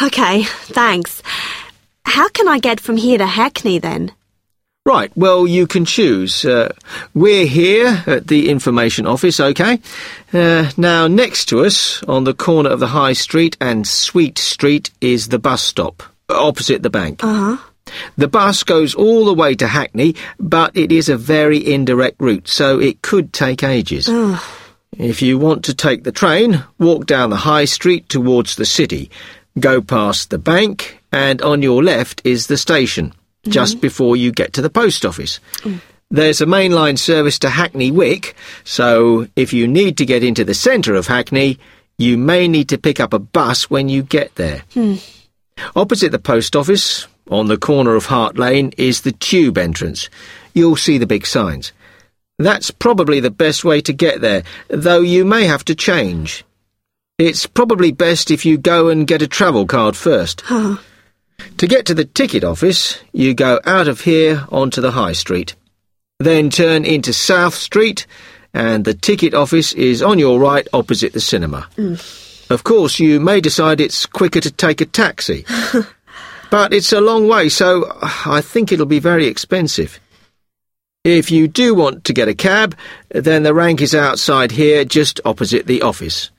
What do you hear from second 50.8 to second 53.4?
the big signs. That's probably the